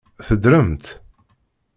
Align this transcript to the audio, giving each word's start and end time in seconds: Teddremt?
Teddremt? 0.25 0.85